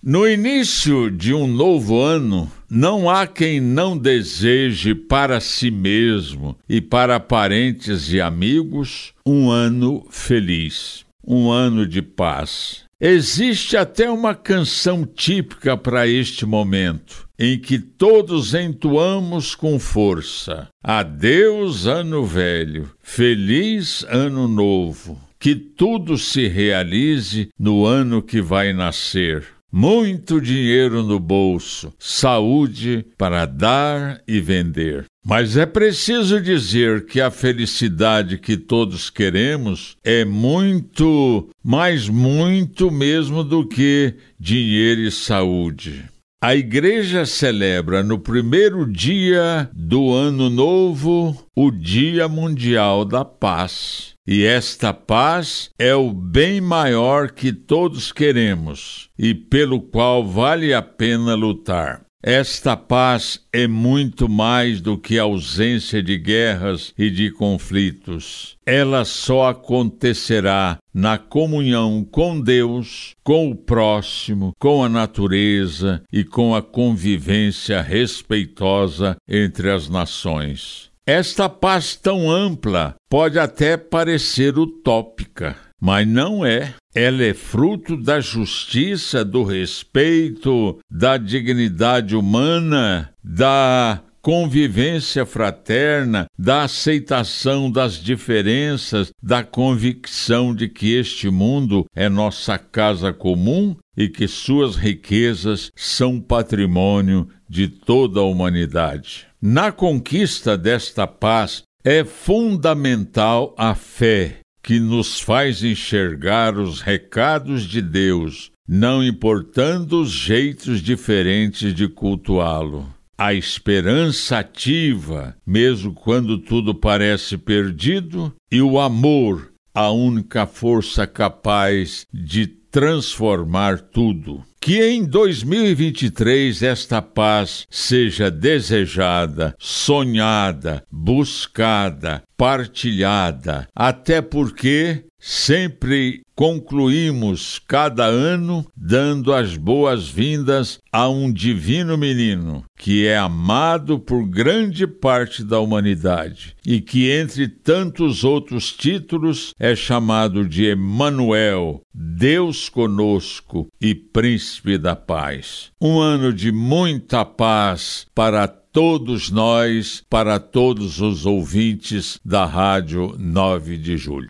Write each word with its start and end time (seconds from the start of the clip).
No 0.00 0.28
início 0.28 1.10
de 1.10 1.34
um 1.34 1.48
novo 1.48 2.00
ano, 2.00 2.50
não 2.70 3.10
há 3.10 3.26
quem 3.26 3.60
não 3.60 3.98
deseje 3.98 4.94
para 4.94 5.40
si 5.40 5.72
mesmo 5.72 6.56
e 6.68 6.80
para 6.80 7.18
parentes 7.18 8.12
e 8.12 8.20
amigos 8.20 9.12
um 9.26 9.50
ano 9.50 10.06
feliz, 10.08 11.04
um 11.26 11.50
ano 11.50 11.84
de 11.84 12.00
paz. 12.00 12.84
Existe 13.00 13.76
até 13.76 14.08
uma 14.08 14.36
canção 14.36 15.04
típica 15.04 15.76
para 15.76 16.06
este 16.06 16.46
momento, 16.46 17.28
em 17.36 17.58
que 17.58 17.80
todos 17.80 18.54
entoamos 18.54 19.56
com 19.56 19.80
força: 19.80 20.68
Adeus, 20.80 21.86
ano 21.86 22.24
velho, 22.24 22.88
feliz 23.02 24.04
ano 24.08 24.46
novo, 24.46 25.18
que 25.40 25.56
tudo 25.56 26.16
se 26.16 26.46
realize 26.46 27.48
no 27.58 27.84
ano 27.84 28.22
que 28.22 28.40
vai 28.40 28.72
nascer 28.72 29.57
muito 29.72 30.40
dinheiro 30.40 31.02
no 31.02 31.20
bolso, 31.20 31.92
saúde 31.98 33.04
para 33.16 33.46
dar 33.46 34.20
e 34.26 34.40
vender. 34.40 35.04
Mas 35.24 35.56
é 35.58 35.66
preciso 35.66 36.40
dizer 36.40 37.04
que 37.04 37.20
a 37.20 37.30
felicidade 37.30 38.38
que 38.38 38.56
todos 38.56 39.10
queremos 39.10 39.96
é 40.02 40.24
muito, 40.24 41.50
mas 41.62 42.08
muito 42.08 42.90
mesmo 42.90 43.44
do 43.44 43.66
que 43.66 44.14
dinheiro 44.40 45.02
e 45.02 45.10
saúde. 45.10 46.04
A 46.40 46.54
igreja 46.54 47.26
celebra 47.26 48.00
no 48.04 48.16
primeiro 48.16 48.88
dia 48.88 49.68
do 49.74 50.12
ano 50.12 50.48
novo 50.48 51.36
o 51.56 51.68
Dia 51.68 52.28
Mundial 52.28 53.04
da 53.04 53.24
Paz. 53.24 54.14
E 54.24 54.44
esta 54.44 54.94
paz 54.94 55.70
é 55.76 55.96
o 55.96 56.12
bem 56.12 56.60
maior 56.60 57.32
que 57.32 57.52
todos 57.52 58.12
queremos 58.12 59.10
e 59.18 59.34
pelo 59.34 59.80
qual 59.82 60.24
vale 60.24 60.72
a 60.72 60.80
pena 60.80 61.34
lutar. 61.34 62.07
Esta 62.22 62.76
paz 62.76 63.40
é 63.52 63.68
muito 63.68 64.28
mais 64.28 64.80
do 64.80 64.98
que 64.98 65.18
ausência 65.18 66.02
de 66.02 66.18
guerras 66.18 66.92
e 66.98 67.10
de 67.10 67.30
conflitos. 67.30 68.56
Ela 68.66 69.04
só 69.04 69.50
acontecerá 69.50 70.78
na 70.92 71.16
comunhão 71.16 72.04
com 72.04 72.40
Deus, 72.40 73.14
com 73.22 73.48
o 73.48 73.54
próximo, 73.54 74.52
com 74.58 74.82
a 74.82 74.88
natureza 74.88 76.02
e 76.12 76.24
com 76.24 76.56
a 76.56 76.60
convivência 76.60 77.80
respeitosa 77.80 79.16
entre 79.28 79.70
as 79.70 79.88
nações. 79.88 80.90
Esta 81.06 81.48
paz 81.48 81.94
tão 81.94 82.28
ampla 82.28 82.96
pode 83.08 83.38
até 83.38 83.76
parecer 83.76 84.58
utópica, 84.58 85.56
mas 85.80 86.06
não 86.06 86.44
é. 86.44 86.74
Ela 86.94 87.22
é 87.22 87.34
fruto 87.34 87.96
da 87.96 88.20
justiça, 88.20 89.24
do 89.24 89.44
respeito, 89.44 90.78
da 90.90 91.16
dignidade 91.16 92.16
humana, 92.16 93.10
da 93.22 94.02
convivência 94.20 95.24
fraterna, 95.24 96.26
da 96.38 96.64
aceitação 96.64 97.70
das 97.70 97.94
diferenças, 97.94 99.10
da 99.22 99.42
convicção 99.44 100.54
de 100.54 100.68
que 100.68 100.94
este 100.94 101.30
mundo 101.30 101.86
é 101.94 102.08
nossa 102.08 102.58
casa 102.58 103.12
comum 103.12 103.76
e 103.96 104.08
que 104.08 104.28
suas 104.28 104.76
riquezas 104.76 105.70
são 105.74 106.20
patrimônio 106.20 107.28
de 107.48 107.68
toda 107.68 108.20
a 108.20 108.24
humanidade. 108.24 109.26
Na 109.40 109.72
conquista 109.72 110.58
desta 110.58 111.06
paz 111.06 111.62
é 111.84 112.04
fundamental 112.04 113.54
a 113.56 113.74
fé, 113.74 114.40
que 114.68 114.78
nos 114.78 115.18
faz 115.18 115.64
enxergar 115.64 116.58
os 116.58 116.82
recados 116.82 117.62
de 117.62 117.80
Deus, 117.80 118.52
não 118.68 119.02
importando 119.02 120.02
os 120.02 120.10
jeitos 120.10 120.82
diferentes 120.82 121.72
de 121.72 121.88
cultuá-lo. 121.88 122.86
A 123.16 123.32
esperança 123.32 124.40
ativa, 124.40 125.34
mesmo 125.46 125.94
quando 125.94 126.36
tudo 126.36 126.74
parece 126.74 127.38
perdido, 127.38 128.30
e 128.52 128.60
o 128.60 128.78
amor, 128.78 129.50
a 129.74 129.90
única 129.90 130.46
força 130.46 131.06
capaz 131.06 132.04
de 132.12 132.46
transformar 132.46 133.80
tudo. 133.80 134.44
Que 134.68 134.82
em 134.82 135.02
2023 135.02 136.62
esta 136.62 137.00
paz 137.00 137.66
seja 137.70 138.30
desejada, 138.30 139.54
sonhada, 139.58 140.84
buscada, 140.92 142.22
partilhada, 142.36 143.66
até 143.74 144.20
porque 144.20 145.07
sempre 145.20 146.22
concluímos 146.34 147.60
cada 147.66 148.04
ano 148.04 148.64
dando 148.76 149.32
as 149.32 149.56
boas-vindas 149.56 150.78
a 150.92 151.08
um 151.08 151.32
divino 151.32 151.98
menino 151.98 152.64
que 152.78 153.06
é 153.06 153.18
amado 153.18 153.98
por 153.98 154.24
grande 154.24 154.86
parte 154.86 155.42
da 155.42 155.58
humanidade 155.58 156.54
e 156.64 156.80
que, 156.80 157.10
entre 157.10 157.48
tantos 157.48 158.22
outros 158.22 158.72
títulos, 158.72 159.52
é 159.58 159.74
chamado 159.74 160.46
de 160.46 160.66
Emanuel, 160.66 161.82
Deus 161.92 162.68
conosco 162.68 163.66
e 163.80 163.94
Príncipe 163.96 164.78
da 164.78 164.94
Paz. 164.94 165.72
Um 165.80 165.98
ano 165.98 166.32
de 166.32 166.52
muita 166.52 167.24
paz 167.24 168.06
para 168.14 168.46
todos 168.46 169.28
nós, 169.30 170.04
para 170.08 170.38
todos 170.38 171.00
os 171.00 171.26
ouvintes 171.26 172.20
da 172.24 172.44
Rádio 172.44 173.16
9 173.18 173.76
de 173.76 173.96
Julho. 173.96 174.26